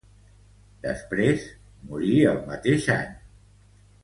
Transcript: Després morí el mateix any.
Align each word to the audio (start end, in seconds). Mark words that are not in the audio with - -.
Després 0.85 1.45
morí 1.91 2.17
el 2.33 2.43
mateix 2.51 2.89
any. 2.97 3.15